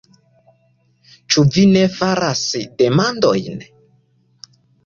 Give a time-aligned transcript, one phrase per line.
[1.35, 2.43] Ĉu vi ne faras
[2.83, 3.63] demandojn?